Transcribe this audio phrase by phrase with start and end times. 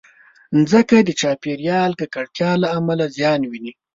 [0.57, 3.73] مځکه د چاپېریالي ککړتیا له امله زیان ویني.